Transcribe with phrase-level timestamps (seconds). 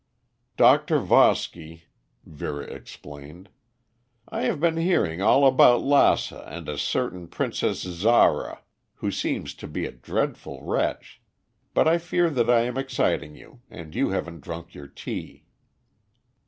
[0.57, 0.99] "Dr.
[0.99, 1.83] Voski,"
[2.25, 3.49] Vera explained.
[4.27, 8.63] "I have been hearing all about Lassa and a certain Princess Zara,
[8.95, 11.21] who seems to be a dreadful wretch.
[11.75, 13.61] But I fear that I am exciting you.
[13.69, 15.45] And you haven't drunk your tea."